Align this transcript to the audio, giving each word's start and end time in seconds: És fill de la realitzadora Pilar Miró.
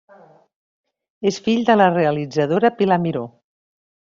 És 1.31 1.37
fill 1.49 1.61
de 1.69 1.75
la 1.77 1.91
realitzadora 1.93 2.73
Pilar 2.81 2.99
Miró. 3.05 3.25